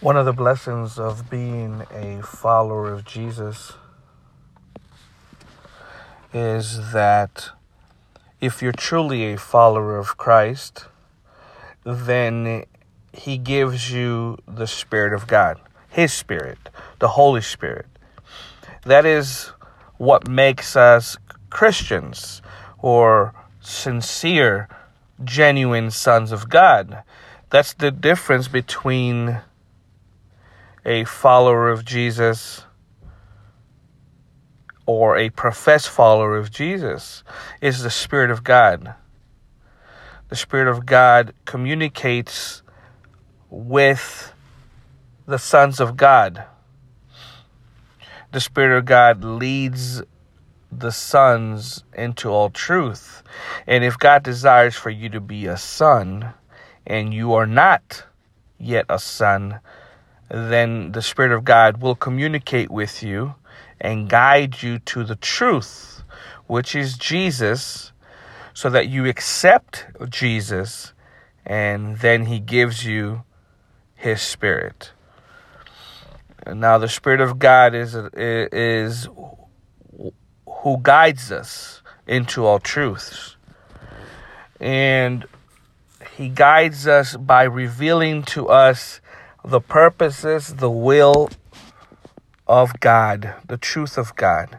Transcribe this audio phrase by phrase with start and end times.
[0.00, 3.72] One of the blessings of being a follower of Jesus
[6.32, 7.50] is that
[8.40, 10.84] if you're truly a follower of Christ,
[11.82, 12.64] then
[13.12, 16.58] He gives you the Spirit of God, His Spirit,
[17.00, 17.86] the Holy Spirit.
[18.84, 19.50] That is
[19.96, 21.16] what makes us
[21.50, 22.40] Christians
[22.78, 24.68] or sincere,
[25.24, 27.02] genuine sons of God.
[27.50, 29.40] That's the difference between
[30.84, 32.64] a follower of Jesus
[34.86, 37.22] or a professed follower of Jesus
[37.60, 38.94] is the Spirit of God.
[40.28, 42.62] The Spirit of God communicates
[43.50, 44.32] with
[45.26, 46.44] the sons of God.
[48.32, 50.02] The Spirit of God leads
[50.70, 53.22] the sons into all truth.
[53.66, 56.32] And if God desires for you to be a son
[56.86, 58.04] and you are not
[58.58, 59.60] yet a son,
[60.30, 63.34] then the Spirit of God will communicate with you
[63.80, 66.02] and guide you to the truth,
[66.46, 67.92] which is Jesus,
[68.52, 70.92] so that you accept Jesus
[71.46, 73.22] and then He gives you
[73.94, 74.92] His Spirit.
[76.46, 79.08] Now, the Spirit of God is, is
[80.46, 83.36] who guides us into all truths.
[84.60, 85.26] And
[86.16, 89.00] He guides us by revealing to us
[89.44, 91.30] the purposes, the will
[92.46, 94.58] of God, the truth of God.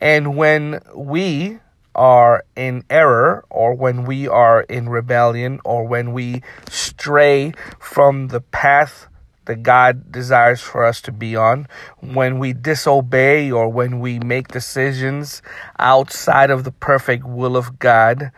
[0.00, 1.58] And when we
[1.94, 8.40] are in error, or when we are in rebellion, or when we stray from the
[8.40, 9.08] path
[9.46, 11.66] that God desires for us to be on,
[12.00, 15.42] when we disobey or when we make decisions
[15.78, 18.30] outside of the perfect will of God,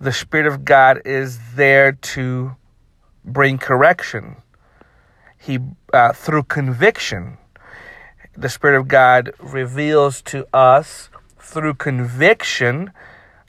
[0.00, 2.56] the Spirit of God is there to
[3.24, 4.36] bring correction
[5.44, 5.58] he
[5.92, 7.38] uh, through conviction
[8.36, 12.90] the spirit of god reveals to us through conviction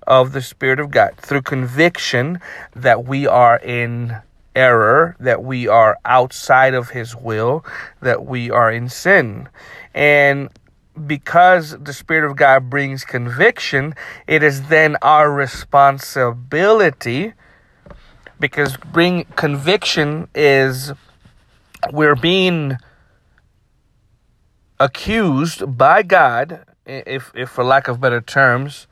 [0.05, 2.39] of the spirit of god through conviction
[2.75, 4.17] that we are in
[4.55, 7.65] error that we are outside of his will
[8.01, 9.49] that we are in sin.
[9.93, 10.49] And
[11.05, 13.93] because the spirit of god brings conviction
[14.27, 17.33] it is then our responsibility
[18.39, 20.93] because bring conviction is
[21.91, 22.77] we're being
[24.79, 28.87] accused by God, if, if for lack of better terms,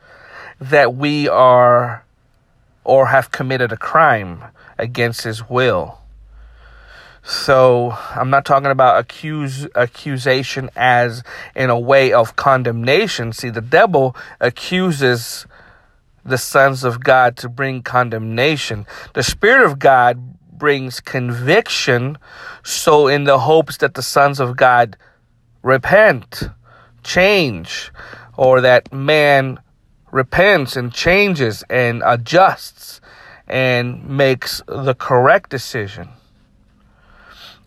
[0.60, 2.04] that we are
[2.84, 4.44] or have committed a crime
[4.78, 5.98] against His will.
[7.22, 11.22] So I'm not talking about accuse accusation as
[11.56, 13.32] in a way of condemnation.
[13.32, 15.46] See, the devil accuses
[16.22, 18.86] the sons of God to bring condemnation.
[19.14, 22.16] The Spirit of God brings conviction,
[22.62, 24.96] so in the hopes that the sons of God
[25.62, 26.44] repent,
[27.02, 27.92] change,
[28.38, 29.60] or that man
[30.10, 33.02] repents and changes and adjusts
[33.46, 36.08] and makes the correct decision.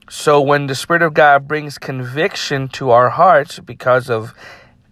[0.10, 4.34] So when the Spirit of God brings conviction to our hearts because of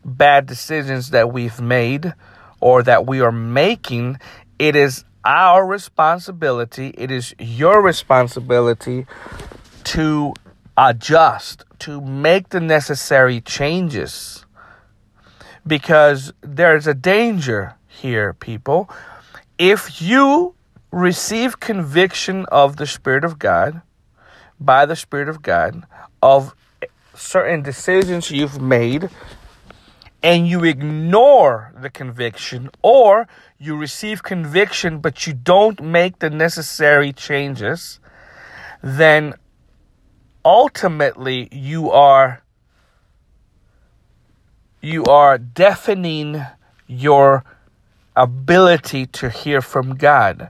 [0.05, 2.13] bad decisions that we've made
[2.59, 4.19] or that we are making,
[4.59, 9.05] it is our responsibility, it is your responsibility
[9.85, 10.33] to
[10.77, 14.45] adjust, to make the necessary changes.
[15.67, 18.89] Because there's a danger here, people.
[19.57, 20.53] If you
[20.91, 23.81] receive conviction of the Spirit of God,
[24.59, 25.83] by the Spirit of God,
[26.21, 26.55] of
[27.15, 29.09] certain decisions you've made,
[30.23, 33.27] and you ignore the conviction, or
[33.57, 37.99] you receive conviction but you don't make the necessary changes,
[38.81, 39.33] then
[40.43, 42.41] ultimately you are
[44.81, 46.45] you are deafening
[46.85, 47.43] your
[48.15, 50.49] ability to hear from God.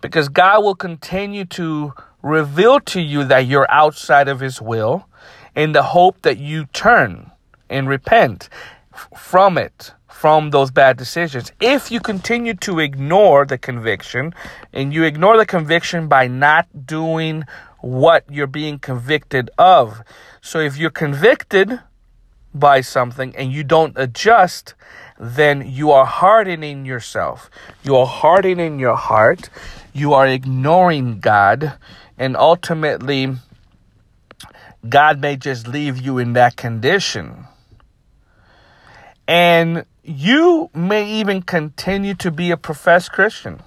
[0.00, 5.06] Because God will continue to reveal to you that you're outside of his will
[5.54, 7.30] in the hope that you turn
[7.70, 8.48] and repent
[9.16, 11.52] from it from those bad decisions.
[11.60, 14.34] If you continue to ignore the conviction
[14.72, 17.44] and you ignore the conviction by not doing
[17.80, 20.02] what you're being convicted of.
[20.40, 21.80] So if you're convicted
[22.54, 24.74] by something and you don't adjust,
[25.18, 27.50] then you are hardening yourself.
[27.82, 29.50] You are hardening your heart.
[29.92, 31.74] You are ignoring God.
[32.18, 33.34] And ultimately,
[34.88, 37.46] God may just leave you in that condition.
[39.28, 43.60] And you may even continue to be a professed Christian.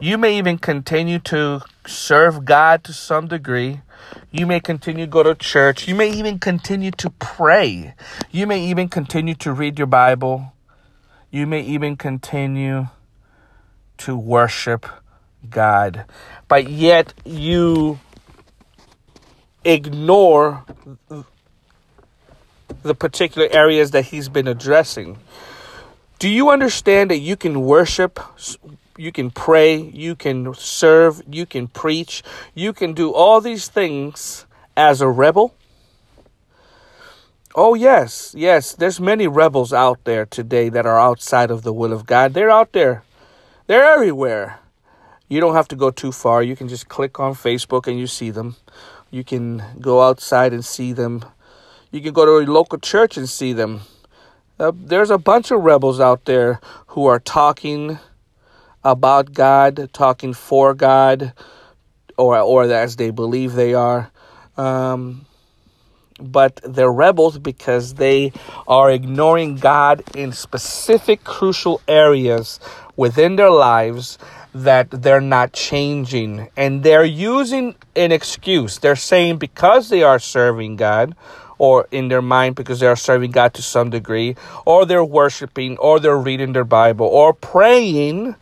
[0.00, 3.80] You may even continue to serve God to some degree.
[4.30, 5.88] You may continue to go to church.
[5.88, 7.94] You may even continue to pray.
[8.30, 10.52] You may even continue to read your Bible.
[11.30, 12.88] You may even continue
[13.98, 14.86] to worship
[15.48, 16.04] God.
[16.46, 17.98] But yet you
[19.64, 20.64] ignore
[22.82, 25.18] the particular areas that he's been addressing.
[26.18, 28.18] Do you understand that you can worship,
[28.96, 32.22] you can pray, you can serve, you can preach,
[32.54, 34.46] you can do all these things
[34.76, 35.54] as a rebel?
[37.54, 41.92] Oh yes, yes, there's many rebels out there today that are outside of the will
[41.92, 42.34] of God.
[42.34, 43.02] They're out there.
[43.66, 44.60] They're everywhere.
[45.28, 46.42] You don't have to go too far.
[46.42, 48.56] You can just click on Facebook and you see them.
[49.10, 51.24] You can go outside and see them.
[51.90, 53.80] You can go to a local church and see them.
[54.58, 57.98] Uh, there's a bunch of rebels out there who are talking
[58.84, 61.32] about God, talking for God,
[62.16, 64.10] or or as they believe they are.
[64.56, 65.24] Um,
[66.20, 68.32] but they're rebels because they
[68.66, 72.58] are ignoring God in specific crucial areas
[72.96, 74.18] within their lives
[74.52, 76.48] that they're not changing.
[76.56, 78.78] And they're using an excuse.
[78.78, 81.14] They're saying because they are serving God,
[81.58, 85.76] or in their mind because they are serving God to some degree, or they're worshiping,
[85.78, 88.34] or they're reading their Bible, or praying,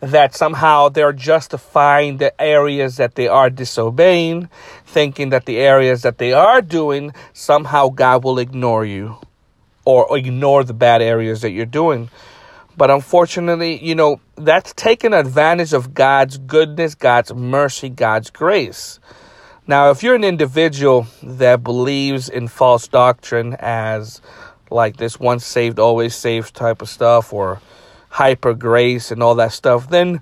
[0.00, 4.48] that somehow they're justifying the areas that they are disobeying,
[4.84, 9.16] thinking that the areas that they are doing, somehow God will ignore you
[9.84, 12.10] or ignore the bad areas that you're doing.
[12.76, 19.00] But unfortunately, you know, that's taking advantage of God's goodness, God's mercy, God's grace.
[19.68, 24.20] Now, if you're an individual that believes in false doctrine as
[24.70, 27.60] like this once saved, always saved type of stuff, or
[28.08, 30.20] hyper grace and all that stuff, then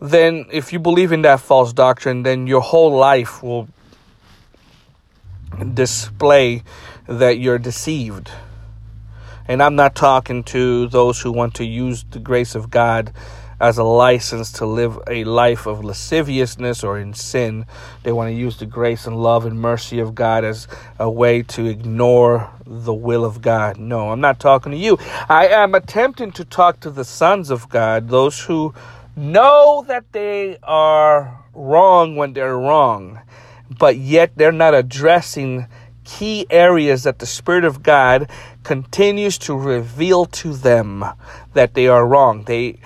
[0.00, 3.68] then if you believe in that false doctrine, then your whole life will
[5.72, 6.64] display
[7.06, 8.30] that you're deceived.
[9.46, 13.12] And I'm not talking to those who want to use the grace of God
[13.64, 17.64] as a license to live a life of lasciviousness or in sin.
[18.02, 20.68] They want to use the grace and love and mercy of God as
[20.98, 23.78] a way to ignore the will of God.
[23.78, 24.98] No, I'm not talking to you.
[25.30, 28.74] I am attempting to talk to the sons of God, those who
[29.16, 33.20] know that they are wrong when they're wrong,
[33.78, 35.68] but yet they're not addressing
[36.04, 38.28] key areas that the Spirit of God
[38.62, 41.04] continues to reveal to them
[41.54, 42.44] that they are wrong.
[42.44, 42.78] They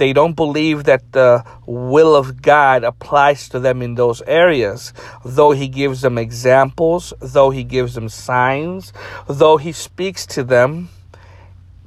[0.00, 4.94] they don't believe that the will of God applies to them in those areas.
[5.26, 8.94] Though He gives them examples, though He gives them signs,
[9.28, 10.88] though He speaks to them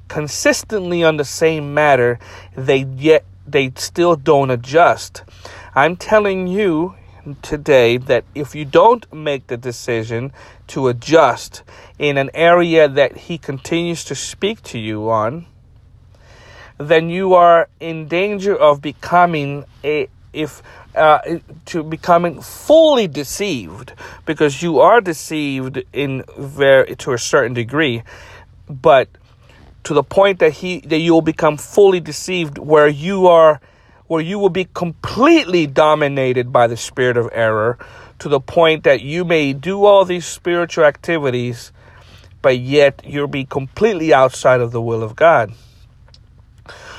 [0.10, 2.20] consistently on the same matter,
[2.56, 5.24] they yet they still don't adjust.
[5.74, 6.94] I'm telling you
[7.42, 10.32] today that if you don't make the decision
[10.68, 11.64] to adjust
[11.98, 15.48] in an area that He continues to speak to you on,
[16.88, 20.64] then you are in danger of becoming a if
[20.96, 21.20] uh,
[21.66, 23.94] to becoming fully deceived
[24.26, 28.04] because you are deceived in very to a certain degree,
[28.70, 29.08] but
[29.84, 33.62] to the point that he that you will become fully deceived where you are
[34.08, 37.78] where you will be completely dominated by the spirit of error
[38.20, 41.72] to the point that you may do all these spiritual activities
[42.44, 45.54] but yet you'll be completely outside of the will of God.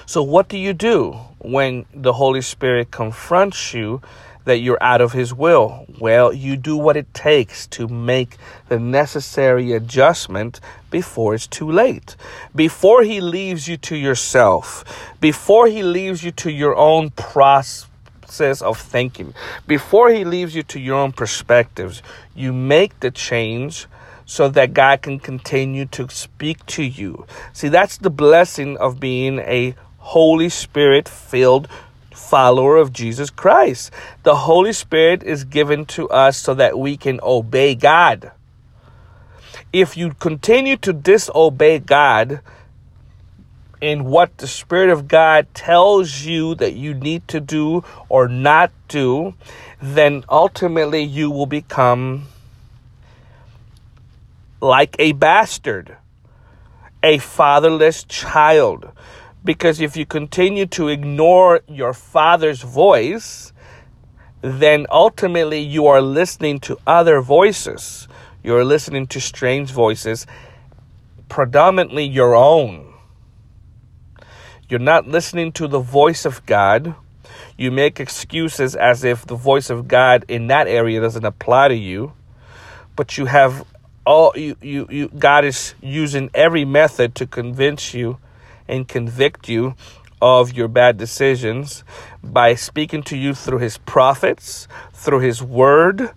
[0.07, 4.03] So, what do you do when the Holy Spirit confronts you
[4.45, 5.87] that you're out of His will?
[5.99, 8.37] Well, you do what it takes to make
[8.69, 12.17] the necessary adjustment before it's too late.
[12.55, 14.85] Before He leaves you to yourself,
[15.21, 19.33] before He leaves you to your own process of thinking,
[19.67, 22.03] before He leaves you to your own perspectives,
[22.35, 23.87] you make the change
[24.27, 27.27] so that God can continue to speak to you.
[27.53, 31.67] See, that's the blessing of being a Holy Spirit filled
[32.13, 33.91] follower of Jesus Christ.
[34.23, 38.31] The Holy Spirit is given to us so that we can obey God.
[39.73, 42.41] If you continue to disobey God
[43.81, 48.73] in what the Spirit of God tells you that you need to do or not
[48.89, 49.33] do,
[49.81, 52.27] then ultimately you will become
[54.61, 55.97] like a bastard,
[57.03, 58.93] a fatherless child
[59.45, 63.53] because if you continue to ignore your father's voice,
[64.41, 68.09] then ultimately you are listening to other voices.
[68.43, 70.27] You're listening to strange voices,
[71.29, 72.93] predominantly your own.
[74.69, 76.95] You're not listening to the voice of God.
[77.57, 81.75] You make excuses as if the voice of God in that area doesn't apply to
[81.75, 82.13] you.
[82.97, 83.67] But you have
[84.07, 88.19] all you, you, you God is using every method to convince you
[88.69, 89.75] and convict you
[90.21, 91.85] of your bad decisions
[92.23, 96.11] by speaking to you through his prophets, through his word,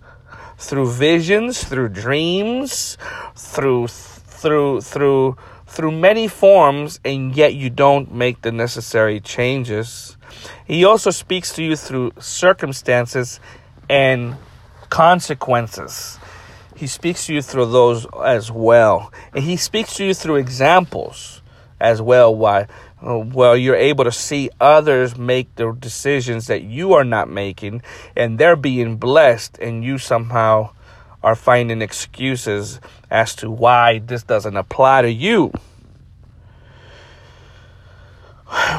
[0.56, 2.96] through visions, through dreams,
[3.34, 5.36] through through through
[5.66, 10.16] through many forms and yet you don't make the necessary changes.
[10.66, 13.40] He also speaks to you through circumstances
[13.88, 14.36] and
[14.88, 16.18] consequences.
[16.76, 19.12] He speaks to you through those as well.
[19.34, 21.42] And he speaks to you through examples
[21.80, 22.66] as well why
[23.06, 27.82] uh, well you're able to see others make the decisions that you are not making
[28.16, 30.70] and they're being blessed and you somehow
[31.22, 32.80] are finding excuses
[33.10, 35.52] as to why this doesn't apply to you.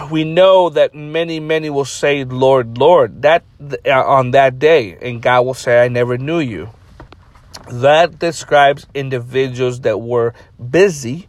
[0.10, 3.44] We know that many many will say lord lord that
[3.86, 6.70] uh, on that day and god will say i never knew you.
[7.72, 11.29] That describes individuals that were busy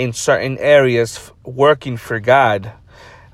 [0.00, 2.72] in certain areas working for God,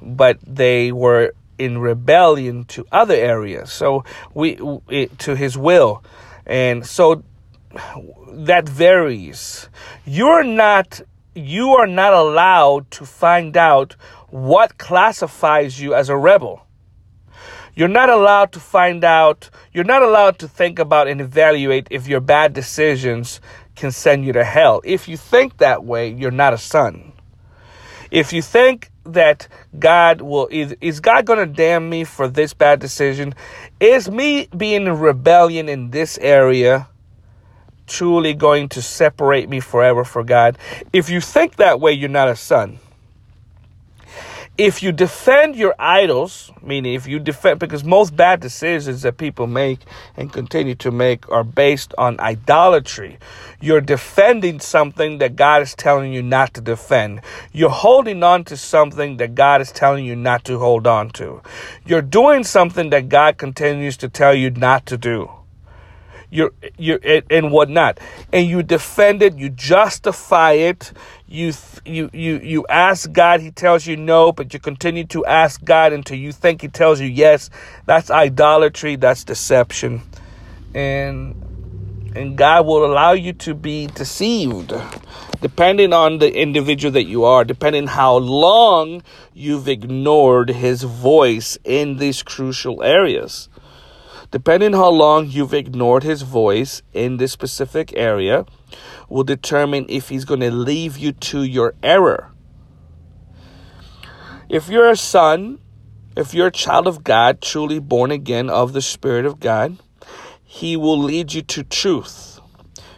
[0.02, 3.72] but they were in rebellion to other areas.
[3.72, 4.04] So
[4.34, 6.02] we to His will,
[6.44, 7.22] and so
[8.32, 9.68] that varies.
[10.04, 11.00] You're not
[11.36, 13.94] you are not allowed to find out
[14.30, 16.66] what classifies you as a rebel.
[17.74, 22.08] You're not allowed to find out, you're not allowed to think about and evaluate if
[22.08, 23.40] your bad decisions
[23.76, 24.80] can send you to hell.
[24.84, 27.12] If you think that way, you're not a son.
[28.10, 32.80] If you think that God will, is God going to damn me for this bad
[32.80, 33.34] decision?
[33.78, 36.88] Is me being in rebellion in this area
[37.86, 40.58] truly going to separate me forever for God?
[40.92, 42.78] If you think that way, you're not a son
[44.58, 49.46] if you defend your idols, meaning if you defend, because most bad decisions that people
[49.46, 49.80] make
[50.16, 53.18] and continue to make are based on idolatry.
[53.60, 57.20] You're defending something that God is telling you not to defend.
[57.52, 61.42] You're holding on to something that God is telling you not to hold on to.
[61.84, 65.30] You're doing something that God continues to tell you not to do
[66.30, 67.98] you're you're, and whatnot,
[68.32, 70.92] and you defend it, you justify it,
[71.28, 71.52] you
[71.84, 75.92] you you you ask God, He tells you no, but you continue to ask God
[75.92, 77.50] until you think He tells you yes.
[77.86, 78.96] That's idolatry.
[78.96, 80.02] That's deception,
[80.74, 81.42] and
[82.14, 84.72] and God will allow you to be deceived
[85.40, 89.02] depending on the individual that you are, depending how long
[89.34, 93.48] you've ignored his voice in these crucial areas.
[94.36, 98.44] Depending how long you've ignored his voice in this specific area,
[99.08, 102.30] will determine if he's going to leave you to your error.
[104.50, 105.58] If you're a son,
[106.18, 109.78] if you're a child of God, truly born again of the Spirit of God,
[110.44, 112.38] he will lead you to truth.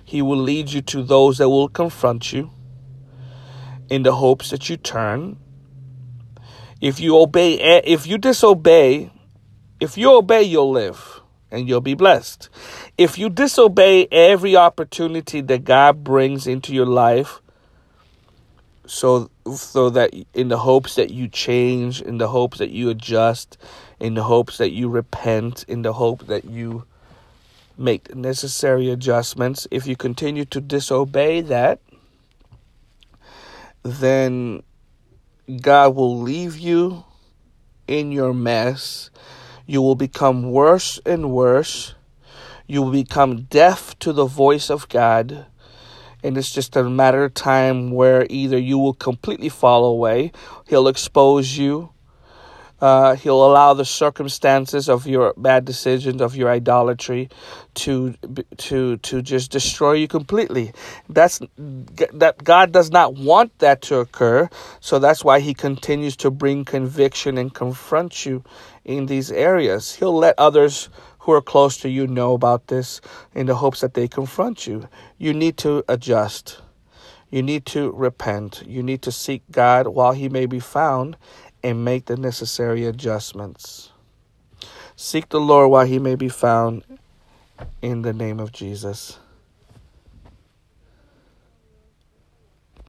[0.04, 2.50] He will lead you to those that will confront you
[3.88, 5.38] in the hopes that you turn.
[6.80, 9.12] If you obey, eh, if you disobey,
[9.78, 11.08] if you obey, you'll live
[11.50, 12.49] and you'll be blessed.
[12.97, 17.40] If you disobey every opportunity that God brings into your life,
[18.87, 23.59] so so that in the hopes that you change, in the hopes that you adjust,
[24.00, 26.85] in the hopes that you repent, in the hope that you
[27.76, 31.81] make necessary adjustments, if you continue to disobey that,
[33.83, 34.62] then
[35.61, 37.05] God will leave you
[37.87, 39.11] in your mess
[39.69, 41.95] you will become worse and worse.
[42.67, 45.45] You will become deaf to the voice of God.
[46.25, 50.33] And it's just a matter of time where either you will completely fall away,
[50.67, 51.91] He'll expose you,
[52.80, 57.28] uh, he'll allow the circumstances of your bad decisions, of your idolatry,
[57.75, 58.14] to
[58.58, 60.73] to to just destroy you completely.
[61.08, 64.49] That's that God does not want that to occur.
[64.80, 68.44] So that's why He continues to bring conviction and confront you
[68.85, 69.94] in these areas.
[69.97, 70.88] He'll let others
[71.20, 73.00] who are close to you know about this
[73.35, 74.88] in the hopes that they confront you.
[75.18, 76.61] You need to adjust.
[77.30, 78.62] You need to repent.
[78.66, 81.16] You need to seek God while He may be found
[81.62, 83.91] and make the necessary adjustments.
[84.97, 86.85] Seek the Lord while he may be found
[87.83, 89.19] in the name of Jesus.